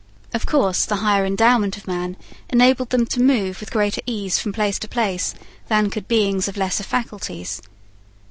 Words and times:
Of 0.33 0.47
course, 0.47 0.85
the 0.85 0.95
higher 0.95 1.25
endowment 1.27 1.77
of 1.77 1.85
men 1.87 2.17
enabled 2.49 2.89
them 2.89 3.05
to 3.05 3.21
move 3.21 3.59
with 3.59 3.69
greater 3.69 4.01
ease 4.07 4.39
from 4.39 4.51
place 4.51 4.79
to 4.79 4.87
place 4.87 5.35
than 5.67 5.91
could 5.91 6.07
beings 6.07 6.47
of 6.47 6.57
lesser 6.57 6.83
faculties. 6.83 7.61